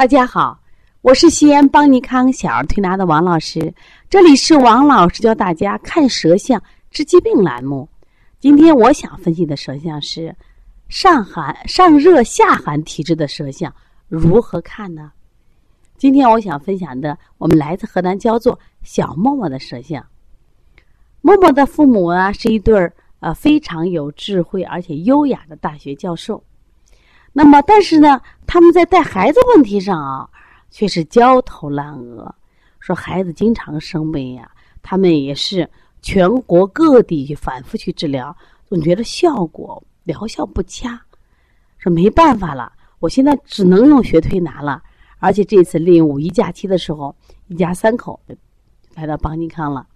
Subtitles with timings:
[0.00, 0.58] 大家好，
[1.02, 3.74] 我是西安邦尼康小儿推拿的王老师，
[4.08, 7.86] 这里是王老师教大家看舌象治疾病栏目。
[8.38, 10.34] 今天我想分析的舌象是
[10.88, 13.70] 上寒、上热下寒体质的舌象，
[14.08, 15.12] 如何看呢？
[15.98, 20.02] 今天我想分享的，我们来自河南焦作小默默的舌象。
[21.20, 26.42] 默默的父母啊，是一对儿呃非常有智慧而且优雅的大学教授。
[27.32, 30.28] 那么，但是呢，他们在带孩子问题上啊，
[30.70, 32.34] 却是焦头烂额。
[32.80, 34.50] 说孩子经常生病呀，
[34.82, 35.68] 他们也是
[36.02, 38.36] 全国各地去反复去治疗，
[38.66, 41.00] 总觉得效果疗效不佳。
[41.78, 44.82] 说没办法了，我现在只能用学推拿了。
[45.18, 47.14] 而且这次利用五一假期的时候，
[47.46, 48.18] 一家三口
[48.94, 49.86] 来到邦尼康了。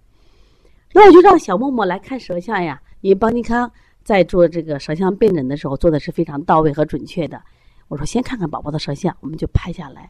[0.93, 3.69] 那我就让小默默来看舌象呀，因为邦尼康。
[4.05, 7.41] 在做这个舌象辨诊的时候，做的是非常到位和准确的。
[7.87, 10.09] 我说先看看宝宝的舌象，我们就拍下来。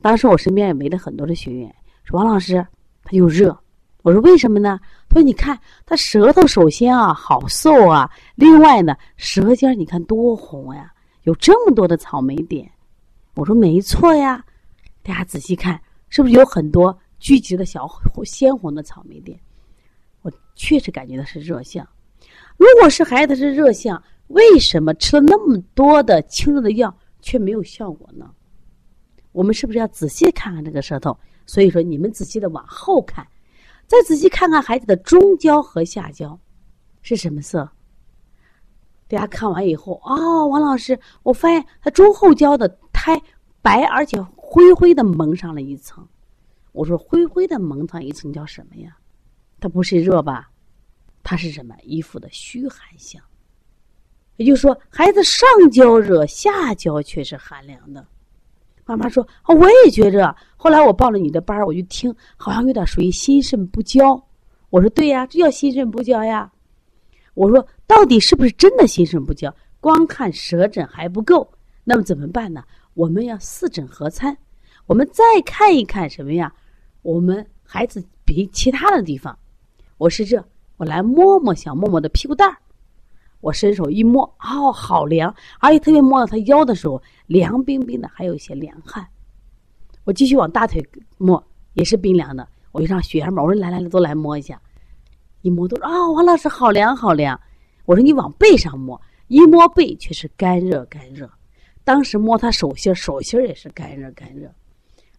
[0.00, 1.72] 当时我身边也围了很多的学员，
[2.04, 2.66] 说王老师
[3.04, 3.56] 他就热。
[4.02, 4.80] 我说为什么呢？
[5.10, 10.90] 他说你看他舌头首先啊好瘦啊，另外呢舌尖你看多红呀，
[11.24, 12.70] 有这么多的草莓点。
[13.34, 14.42] 我说没错呀，
[15.02, 17.86] 大家仔细看，是不是有很多聚集的小
[18.24, 19.38] 鲜红的草莓点？
[20.22, 21.86] 我确实感觉到是热象。
[22.58, 28.30] 如果是孩子是热象，为什么吃了那么多的清热的药却没有效果呢？
[29.32, 31.16] 我们是不是要仔细看看这个舌头？
[31.46, 33.26] 所以说，你们仔细的往后看，
[33.86, 36.38] 再仔细看看孩子的中焦和下焦
[37.00, 37.66] 是什么色。
[39.06, 43.18] 大家看完以后，哦，王老师，我发现他中后焦的苔
[43.62, 46.06] 白而且灰灰的蒙上了一层。
[46.72, 48.98] 我说灰灰的蒙上一层叫什么呀？
[49.60, 50.50] 它不是热吧？
[51.28, 51.76] 它是什么？
[51.82, 53.22] 一副的虚寒象，
[54.36, 58.02] 也就是说，孩子上焦热，下焦却是寒凉的。
[58.86, 64.18] 妈妈说：“啊，我也觉着。”后来我报了你的班我就听，好像有点属于心肾不交。
[64.70, 66.50] 我说：“对呀，这叫心肾不交呀。”
[67.34, 69.54] 我说：“到底是不是真的心肾不交？
[69.80, 71.46] 光看舌诊还不够，
[71.84, 72.64] 那么怎么办呢？
[72.94, 74.34] 我们要四诊合参，
[74.86, 76.50] 我们再看一看什么呀？
[77.02, 79.38] 我们孩子比其他的地方，
[79.98, 80.42] 我是这。”
[80.78, 82.56] 我来摸摸小默默的屁股蛋儿，
[83.40, 89.06] 我伸手一摸，哦，好凉，而且特别摸到他腰的时候，凉冰冰的，还有一些凉汗。
[90.04, 90.82] 我继续往大腿
[91.18, 91.44] 摸，
[91.74, 92.48] 也是冰凉的。
[92.72, 94.60] 我就让学员们，我说来来来，都来摸一下。
[95.42, 97.38] 一摸都说啊，王老师好凉好凉。
[97.84, 101.28] 我说你往背上摸，一摸背却是干热干热。
[101.84, 104.48] 当时摸他手心，手心也是干热干热。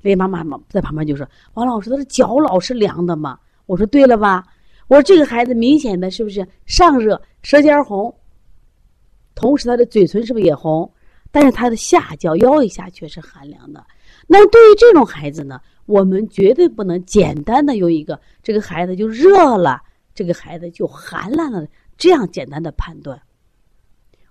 [0.01, 3.37] 那妈妈妈在旁边就说：“王老师，他的脚老是凉的嘛？”
[3.67, 4.45] 我说：“对了吧？”
[4.89, 8.13] 我说这个孩子明显的是不是上热，舌尖红，
[9.35, 10.91] 同时他的嘴唇是不是也红？
[11.31, 13.85] 但是他的下焦腰以下却是寒凉的。
[14.25, 19.79] 那对于这种孩子呢，我们绝对不能简单的用一个这个孩子就热了，
[20.15, 21.63] 这个孩子就寒烂了
[21.95, 23.21] 这样简单的判断。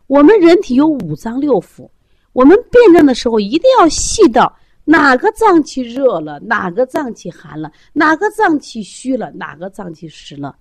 [0.08, 1.88] 我们人体有五脏六腑，
[2.32, 4.52] 我们辩证的时候一定要细到。
[4.90, 10.56] 哪个脏器热了，哪个脏器寒了，哪个脏器虚了，哪个脏器实了，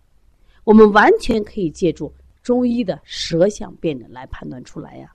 [0.65, 5.13] 我们完全可以借助中医的舌象辨诊来判断出来呀。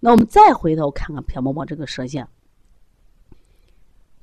[0.00, 2.28] 那我们再回头看看朴嬷嬷这个舌象，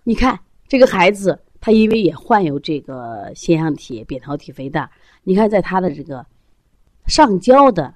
[0.04, 4.92] 你看这个孩子，他因为也患有这个腺样体、扁桃体肥大，
[5.24, 6.26] 你看在他的这个
[7.08, 7.96] 上焦的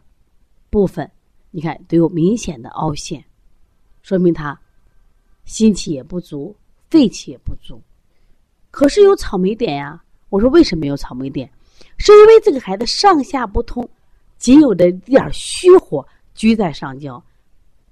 [0.70, 1.12] 部分，
[1.52, 3.22] 你看都有明显的凹陷，
[4.02, 4.58] 说明他。
[5.50, 6.56] 心气也不足，
[6.92, 7.82] 肺气也不足，
[8.70, 10.00] 可是有草莓点呀。
[10.30, 11.50] 我说为什么有草莓点？
[11.98, 13.90] 是因为这个孩子上下不通，
[14.38, 17.22] 仅有的一点虚火居在上焦，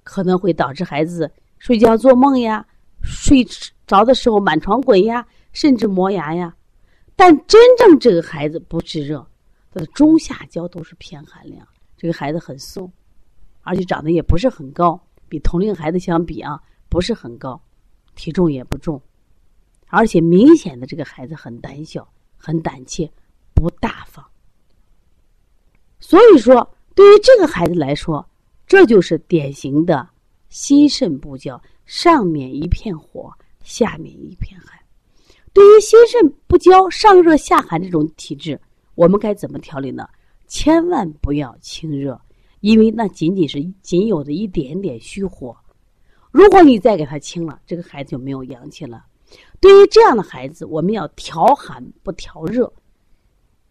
[0.04, 2.64] 可能会导致孩子睡觉做梦呀，
[3.02, 3.44] 睡
[3.88, 6.54] 着的时候满床滚呀，甚至磨牙呀。
[7.16, 9.26] 但真正这个孩子不炙热，
[9.74, 11.66] 他的中下焦都是偏寒凉。
[11.96, 12.88] 这个孩子很瘦，
[13.62, 16.62] 而且长得也不是很高，比同龄孩子相比啊。
[16.88, 17.60] 不是很高，
[18.14, 19.00] 体重也不重，
[19.88, 23.10] 而且明显的这个孩子很胆小、很胆怯、
[23.54, 24.24] 不大方。
[26.00, 28.26] 所以说，对于这个孩子来说，
[28.66, 30.08] 这就是典型的
[30.48, 33.32] 心肾不交，上面一片火，
[33.62, 34.78] 下面一片寒。
[35.52, 38.60] 对于心肾不交、上热下寒这种体质，
[38.94, 40.08] 我们该怎么调理呢？
[40.46, 42.20] 千万不要清热，
[42.60, 45.56] 因为那仅仅是仅有的一点点虚火。
[46.30, 49.04] 如果你再给他清了，这个孩子就没有阳气了。
[49.60, 52.72] 对于这样的孩子，我们要调寒不调热。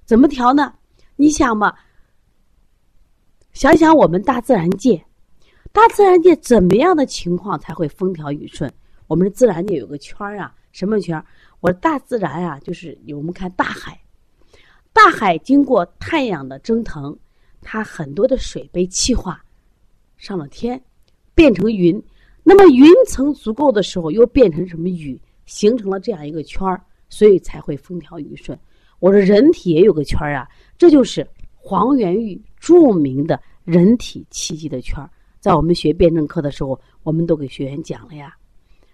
[0.06, 0.74] 怎么调呢？
[1.15, 1.77] 你想吧，
[3.54, 5.04] 想想我们大自然界，
[5.71, 8.71] 大自然界怎么样的情况才会风调雨顺？
[9.07, 11.25] 我们自然界有个圈儿啊，什么圈儿？
[11.60, 14.00] 我大自然啊，就是我们看大海，
[14.94, 17.18] 大海经过太阳的蒸腾，
[17.62, 19.44] 它很多的水被气化
[20.18, 20.81] 上了天，
[21.33, 22.01] 变成云。
[22.50, 28.58] 那么云层足够的时候，又变成什么雨，形成了这样一个圈儿，所以才会风调雨顺。
[29.00, 30.48] 我说人体也有个圈儿啊，
[30.78, 31.28] 这就是
[31.58, 35.10] 黄元玉著名的人体气机的圈儿。
[35.42, 38.34] 在我们学辩证课的时候，我们都给学员讲了呀。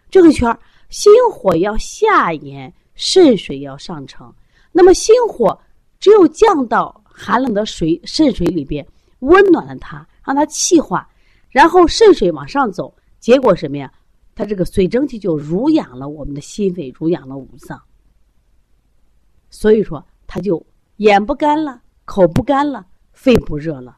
[0.09, 0.59] 这个圈儿，
[0.89, 4.33] 心火要下延，肾水要上升。
[4.71, 5.55] 那么心火
[5.99, 8.83] 只有降到寒冷的水肾水里边，
[9.19, 11.07] 温暖了它，让它气化，
[11.51, 12.91] 然后肾水往上走，
[13.23, 13.89] 结果什么呀？
[14.35, 17.81] 它这个水蒸气就濡养了我们的心肺，濡养了五脏。
[19.49, 20.61] 所以说，它就
[20.97, 23.95] 眼不干了，口不干了，肺不热了，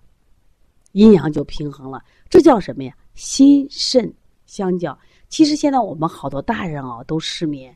[0.92, 2.04] 阴阳就平衡了。
[2.30, 2.96] 这叫什么呀？
[3.16, 4.14] 心肾
[4.46, 4.96] 相交。
[5.28, 7.76] 其实现在我们好多大人啊都失眠，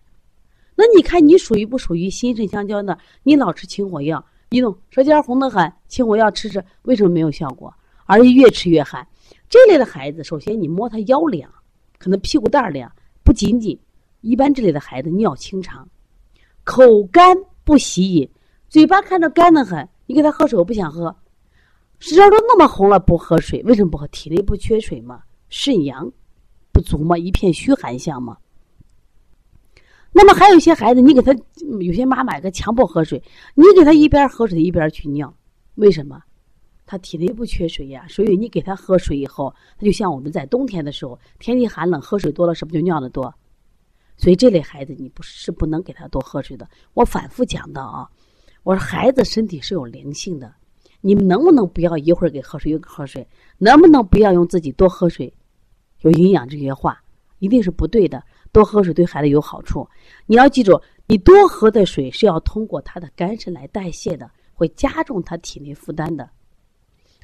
[0.76, 2.96] 那你看你属于不属于心肾相交呢？
[3.24, 7.74] 你老吃清火药，一弄舌尖红的很，清火药吃吃，为什么没有效果？
[8.06, 9.08] 而且越吃越寒。
[9.50, 11.52] 这类的孩子，首先你摸他腰凉，
[11.98, 12.92] 可能屁股蛋儿凉，
[13.24, 13.78] 不仅仅，
[14.22, 15.90] 一般这类的孩子尿清长，
[16.64, 18.30] 口干不喜饮，
[18.70, 21.16] 嘴巴看着干的很，你给他喝水我不想喝，
[21.98, 24.08] 舌尖都那么红了不喝水，为什么不喝？
[24.08, 25.24] 体内不缺水吗？
[25.50, 26.12] 肾阳。
[26.72, 27.18] 不足吗？
[27.18, 28.38] 一片虚寒象吗？
[30.14, 31.36] 那么还有一些孩子，你给他
[31.82, 33.22] 有些妈妈给强迫喝水，
[33.56, 35.36] 你给他一边喝水一边去尿，
[35.76, 36.22] 为什么？
[36.90, 38.04] 他体内不缺水呀。
[38.10, 43.32] 所以你给他喝水以后，他就像我们在冬天的时候，天气寒冷，喝水多了，是不是就尿的多？
[44.18, 46.68] 所以这类孩子你不是不能给他多喝水的。
[46.96, 48.10] 我反复讲到啊，
[48.64, 50.52] 我说孩子身体是有灵性的，
[51.00, 53.26] 你们能不能不要一会儿给喝水又喝水？
[53.60, 55.32] 能不能不要用自己多喝水？
[56.02, 57.02] 有营养这些话
[57.38, 58.24] 一定是不对的。
[58.52, 59.88] 多喝水对孩子有好处。
[60.26, 66.28] 你要记住，你多喝的水是要通过他的肝肾来代谢的，会加重他体内负担的。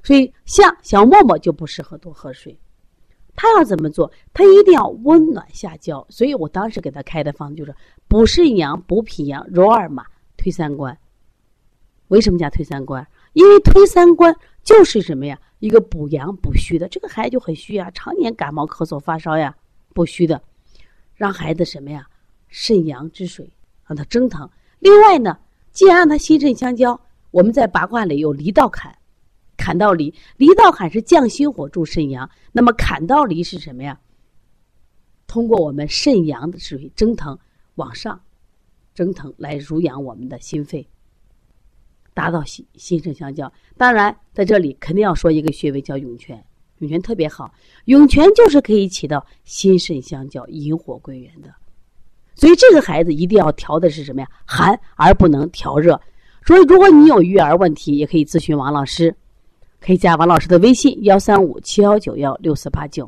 [0.05, 2.55] 所以，像小沫沫就不适合多喝水。
[3.35, 4.09] 他要怎么做？
[4.33, 6.05] 他一定要温暖下焦。
[6.09, 7.75] 所以我当时给他开的方就是
[8.07, 10.05] 补肾阳、补脾阳、揉二马、
[10.37, 10.97] 推三关。
[12.09, 13.05] 为什么叫推三关？
[13.33, 15.37] 因为推三关就是什么呀？
[15.59, 19.55] 一个补阳补虚的，这个孩子就很虚啊，常年感冒咳嗽发烧呀，
[19.93, 20.39] 补虚的，
[21.15, 22.07] 让孩子什么呀？
[22.47, 23.51] 肾阳之水
[23.87, 24.47] 让他蒸腾。
[24.79, 25.37] 另外呢，
[25.71, 26.97] 既然让他心肾相交，
[27.31, 28.94] 我们在八卦里有离道坎，
[29.57, 33.99] 坎到离，离道坎是降心火助肾阳，那么坎到离是什么呀？
[35.27, 37.37] 通过我们肾阳的水蒸腾
[37.75, 38.21] 往上
[38.93, 40.87] 蒸腾来濡养我们的心肺。
[42.13, 46.41] 达到心心肾相交，当然在这里肯定要说一个穴位叫涌泉，
[46.77, 47.53] 涌泉特别好，
[47.85, 51.53] 涌泉就是可以起到心肾相交、引火归元的。
[52.35, 54.29] 所以这个孩子一定要调的是什么呀？
[54.45, 55.99] 寒而不能调热。
[56.45, 59.13] 所以如果你有育儿问题，也可以咨询王老师，
[59.85, 63.07] 可以加王老师的微信幺三五七幺九幺六四八九。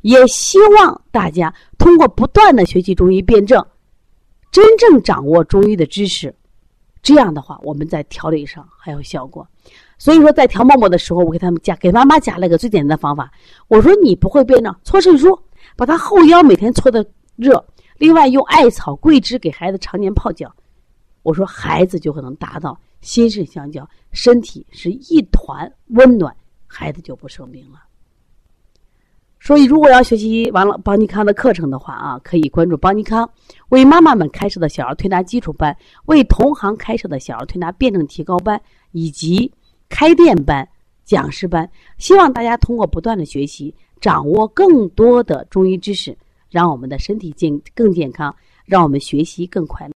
[0.00, 3.64] 也希望大家通过不断的学习中医辩证，
[4.50, 6.34] 真正掌握中医的知识。
[7.02, 9.46] 这样的话，我们在调理上还有效果。
[9.96, 13.30] 所以说，在调沫沫的时候，我给他们加给妈妈加了一个最简单的方法。
[13.68, 15.38] 我说你不会辩证，搓肾腧，
[15.76, 17.04] 把他后腰每天搓的
[17.36, 17.64] 热。
[17.96, 20.52] 另外，用艾草、桂枝给孩子常年泡脚。
[21.22, 26.34] 我说孩子就可能达到心肾相交，身体是一团温暖，
[26.66, 27.82] 孩子就不生病了。
[29.40, 33.30] 所以，如果要学习完了邦尼康的课程的话啊，可以关注邦尼康
[33.68, 35.74] 为妈妈们开设的小儿推拿基础班，
[36.06, 39.50] 为同行开设的小儿推拿辩证提高班，以及
[39.88, 40.68] 开店班、
[41.04, 41.70] 讲师班。
[41.98, 46.18] 希望大家通过不断的学习，掌握更多的中医知识，
[46.50, 48.34] 让我们的身体健更健康，
[48.66, 49.97] 让我们学习更快乐。